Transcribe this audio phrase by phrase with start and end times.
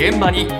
[0.00, 0.58] 現場に今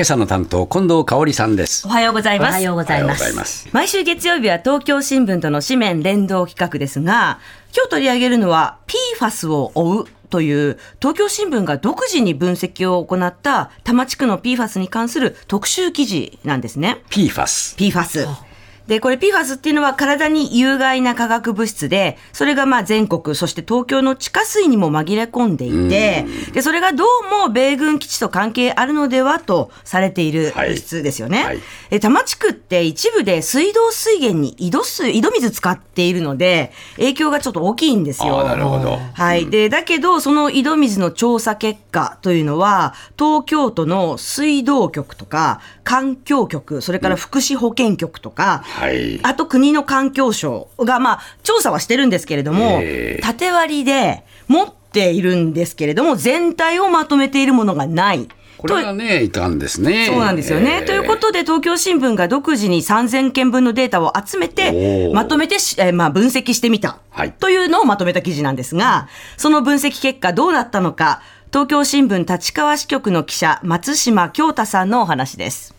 [0.00, 2.48] 朝の担当近藤香織さんですおはようございます。
[2.52, 3.14] おはようございま
[3.44, 7.38] す毎週月曜日は東京新聞との紙面連動企画ですが、
[7.76, 8.78] 今日取り上げるのは
[9.18, 17.02] PFAS を追うという東京新聞が独自に分析を行った多摩地区の PFAS に関する特集記事なんですね。
[17.10, 18.47] PFAS PFAS。
[18.88, 31.44] で、これ PFAS っていうのは体に有害な化学物質で、それがまあ全国、そして東京の地下水にも紛れ込んでいて、で、それがどうも米軍基地と関係あるのではとされているはい物質ですよね。
[31.44, 31.58] はい
[31.90, 38.38] え多摩地区って一部で水道水源に井戸水、井戸水使っているので、影響がちょっと大きいんですよ。
[38.38, 39.46] ああなるほどはい。
[39.50, 49.20] で、だけど、その井戸水の調査結果というのは、東京都の水道局とか、環境局、それから福祉保健局とか、はい。
[49.22, 53.22] あと国の環境省が、まあ、調査はしてるんですけれども、ええ。
[53.22, 58.28] 縦割りで持っているんですけれども、全体をまとめているものがない。
[58.58, 60.06] これがねいかんですね。
[60.08, 60.80] そうなんですよね。
[60.80, 67.32] えーということで、東京新聞が独自に3000件分のデータを集めてまとめてし、えーまあ、分析してみた、はい。
[67.32, 71.22] というのをまとめた記事なんですが、その分析結果どうなったのか、
[71.52, 75.77] 東京新聞立川支局の記者、松島京太さんのお話です。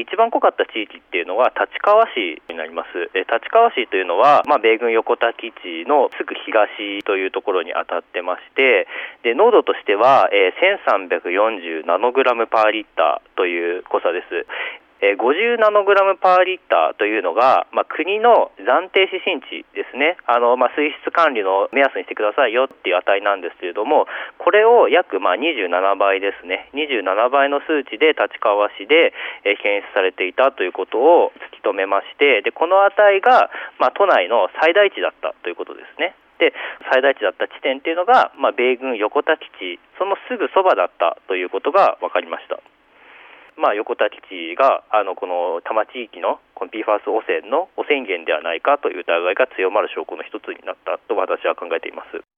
[0.00, 3.10] 一番濃かった地域っていうのは立川市になります。
[3.12, 8.88] え立川市というのは、まあ、米軍横田基地のすぐ東というところに当たってまして、
[9.22, 14.46] で濃度としては、えー1340ナノグラムパーリッターという濃さです。
[15.02, 24.06] え50ナノグラムパーリッターというのが、まあ、国の暫定指針値ですね、あのまあ、水質管理の目安にしてくださいよっていう値なんですけれども、
[24.38, 27.02] これを約まあ27倍ですね、27
[27.34, 29.10] 倍の数値で立川市で、
[29.42, 33.50] え検出されていたということを突き止めまして、でこの値が、
[33.82, 36.14] まあ、都内の最大値だったということですね。
[36.38, 36.54] で
[36.94, 42.62] 最大値だった地点っていうのが、まあ、米軍横田基地、そのすぐそばだったということが分かりました。
[43.56, 52.31] まあ、横田基地があのこの多摩地域のこの PFAS 汚染の汚染源ではないかという疑いが強まる証拠の一つになったと私は考えています。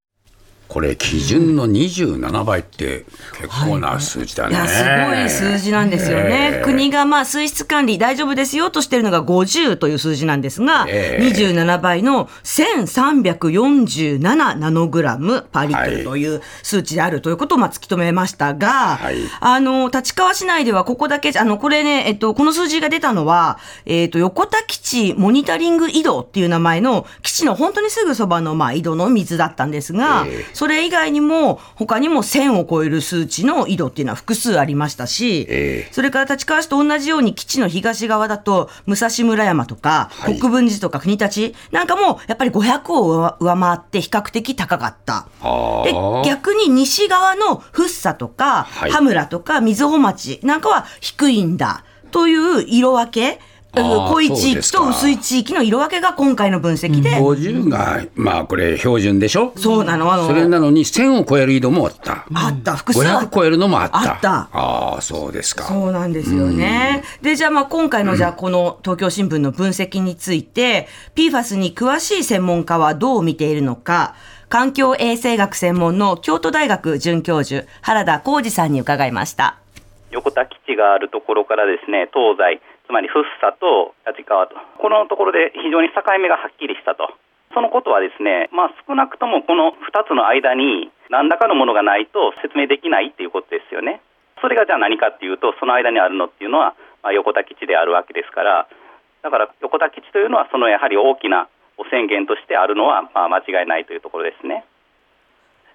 [0.75, 3.05] これ基準の27倍って
[3.41, 4.59] 結構な数字だね、い。
[4.59, 6.51] や、すごい数字なんですよね。
[6.55, 6.65] ええ。
[6.65, 11.25] 国がまあ水質管理大丈夫ですよとしてるのが50という数字なんですが、ええ。
[11.27, 14.19] 27倍の1347
[14.57, 19.19] ナノグラムパーリッという数値であるということをまあ突き止めましたが、はい。
[19.39, 35.93] あの、立川市内ではここだけ、あの、これね、えっと、この数字が出たのは、えっと、横田基地モニタリング井戸っていう名前の基地の本当にすぐそばのまあ井戸の水だったんですが、ええそれ以外にも他にも1000を超える数値の井戸っていうのは複数ありましたし、ええ。
[35.93, 40.39] それから立川市と同じように基地の東側だと武蔵村山とか、はい。
[40.39, 45.27] 国分寺とか国立なんかもやっぱり500を上上回って比較的高かった。
[45.43, 46.27] ではあ。
[46.27, 48.91] 逆に西側の福生とか、はい。
[48.91, 53.39] 羽村とか瑞穂町なんかは低いんだという色分け、
[53.83, 59.53] 濃い地域と薄い地域の色分けが今回の分析で、50がまあこれ標準でしょ？
[59.57, 62.27] そうなの、あの、それなのに1000を超える井戸もあった。
[62.35, 63.27] あった、複数あった。
[63.27, 63.99] 500超えるのもあった。
[63.99, 64.49] あった。
[64.53, 65.65] ああそうですか。
[65.65, 67.03] そうなんですよね。
[67.23, 74.15] で、じゃあまあ今回のじゃあこの東京新聞の分析について、PFAS に詳しい専門家はどう見ているのか、
[74.49, 79.59] 環境衛生学専門の京都大学准教授、原田浩二さんに伺いました。
[80.11, 84.57] 横田基地があるところからですね東西つまり福生と立川と。
[84.79, 87.09] このところで非常に境目がはっきりしたと。
[87.55, 94.03] そのことはですね、まあ、少なくともこの2つの間に何らかのものがないと説明できないっていうことですよね。
[94.43, 98.69] それがじゃあ何かっていうとその間にあるのっていうのは、まあ、横田基地であるわけですから。
[99.23, 104.67] だから横田基地というのはそのやはり大きな汚染源としてあるのはまあ間違いないというところですね。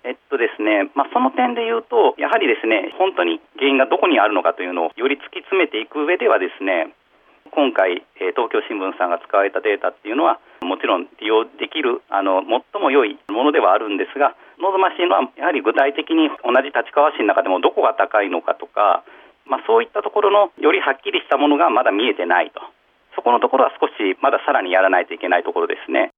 [0.04, 6.96] えっとですね、まあ、その点で言うと、やはりですね、本当に原因がどこにあるのかというのをより突き詰めていく上ではですね、
[7.52, 19.04] 今回、え東京新聞さんが使われたデータっていうのは、もちろん利用できる、あの、最も良いものではあるんですが、望ましいのは、やはり具体的に同じ立川市の中でもどこが高いのかとか、
[19.46, 22.62] まあ、そういったところのよりはっきりしたものがまだ見えてないと。
[23.16, 26.12] そこのところは少しまださらにやらないといけないところですね。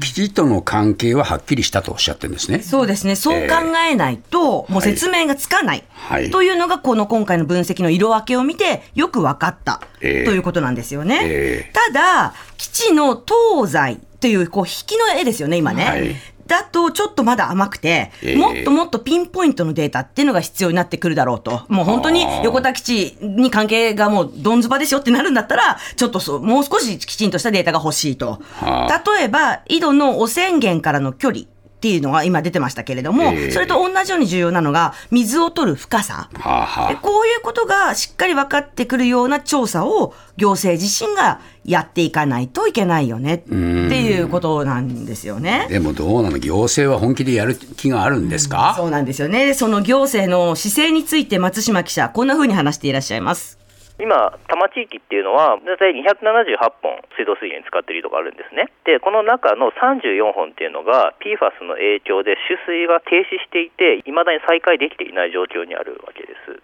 [0.00, 3.14] 基地との関係ははっきりしたとおっしゃってるんですねそうですね。
[3.14, 3.54] そう考
[3.88, 5.84] えないと、もう説明がつかない。
[5.90, 9.80] はいというのが、この今回の分析の色分けを見て、よく分かった。
[10.00, 11.20] ええということなんですよね。
[11.22, 15.84] ええただ、基地の東西という、こう、引きの絵ですよね、今ね。
[15.84, 21.62] はいだと、ちょっとまだ甘くて、ええもっともっとピンポイントのデータっていうのが必要になってくるだろうと。
[21.68, 28.40] もう本当に横田基地に関係がもうどんずばですよってなるんだったら、ちょっとそう、もう少しきちんとしたデータが欲しいと。
[28.60, 31.44] は例えば、井戸の汚染源からの距離。
[31.84, 36.30] っっていうのが今出てましたけれども、ええそれと同じように重要なのが、水を取る深さ。
[36.32, 45.68] はあはでこういうことがしっかり分かってくるような調査を行政自身がやっていかないといけないよねっていうことなんですよねあ。。
[45.70, 46.38] でもどうなの？
[46.38, 49.52] 行政は本気でやる気があるんですか、そうなんですよね。
[49.52, 53.58] その行政の姿勢について松島記者、こんな風に話していらっしゃいます。
[53.98, 58.66] 今、多摩地域っていうのは、大体278本水道水源使ってるところあるんですね。
[58.82, 66.58] で、この中の34本っていうのが、PFAS の影響で取水が停止していて、未だに再開できていない状況にあるわけです。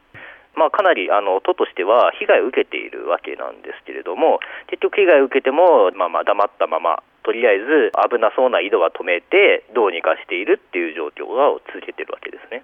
[0.59, 12.63] まあ、かなりあの都としては被害を受けているわけなんですけれども、結局、被害を受けても、まあ、まあ黙ったまま、とりあえず危なそうな井戸は止めて、どうにかしているっていう状況を続けてるわけですね。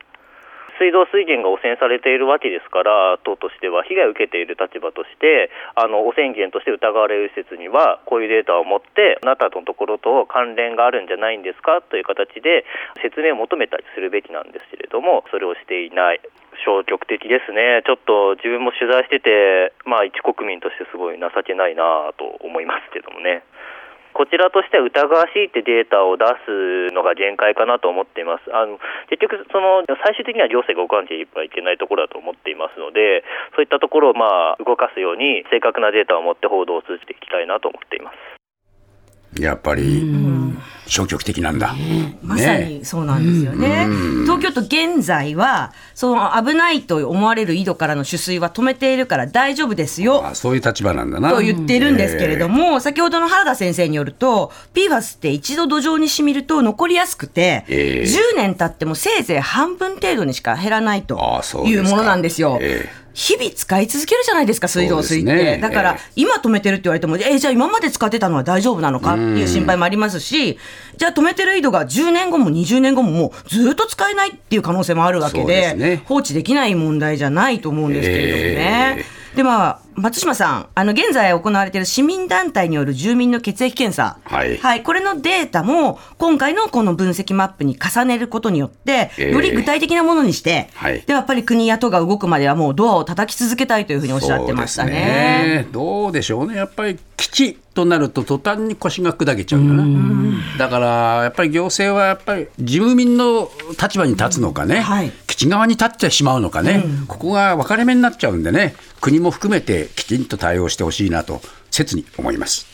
[0.78, 11.82] 水道水源が汚染されているわけですから、党としては被害を受けている立場として、あの汚染源として疑われる施設には、こういうデータを持って、あなたのところと関連があるんじゃないんですか？
[11.82, 12.64] という形で
[13.02, 16.20] 説明を求めたりするべきなんですけれども、それをしていない。
[16.64, 23.44] 消極的ですね、ちょっと自分も取材してて、まあ、一国民としてすごい情けないなと思いますけどもね。
[24.16, 28.48] こちらとしては疑わしいってデータを出すのが限界かなと思っています。
[28.48, 28.80] あの
[29.12, 38.35] 結局その、最終的には行政が動かなければいけないところだと思っていますので、そういったところをまあ動かすように、正確なデータを持って報道を通じていきたいなと思っています。
[39.38, 40.04] やっぱり
[40.86, 41.74] 消極的なんだ。
[42.22, 43.86] まさにそうなんですよね。
[44.22, 50.24] 東京都現在は、その危ないと思われる井戸からの取水は止めているから大丈夫ですよ。
[50.24, 51.30] あそういう立場なんだな。
[51.30, 62.58] と言ってるんですけれども、先ほどの原田先生によると、PFAS って一度土壌に染みると残りやすくて、ええ10年経ってもせいぜい半分程度にしか減らないというものなんですよ。
[62.60, 65.32] ええ日々使い続けるじゃないですか、水道水って。
[65.34, 70.58] ねだから、ええ今止めてるって言われても、えじゃあ今まで使ってたのは大丈夫なのかっていう心配もありますし、
[70.98, 76.02] じゃあ止めてる井戸が10年後も20年後ももうずっと使えないっていう可能性もあるわけでですね。
[76.04, 79.04] 放置できない問題じゃないと思うんですけれどもね。
[79.36, 84.18] で、まあ、松島さん、あの、現在行われている市民団体による住民の血液検査。
[84.24, 84.44] は
[84.76, 84.82] い。
[84.82, 89.32] これのデータも、今回のこの分析マップに重ねることによって、ええ。
[89.32, 91.02] より具体的なものにして、はい。
[91.06, 94.92] で、やっぱり国や都が動くまではもうドアを叩き続けたいというふうにおっしゃってましたね。
[94.92, 95.68] ね。
[95.70, 99.84] どうでしょうね、やっぱり基地となると途端に腰が砕けちゃうよな。
[100.56, 100.86] だから
[101.24, 103.50] やっぱり行政はやっぱり住民の
[103.80, 111.40] 立場に立つのかね、はい基地側に立ってしまうのかね、ここが分かれ目になっちゃうんでね、国も含めてきちんと対応してほしいなと
[111.70, 112.66] 切に思います。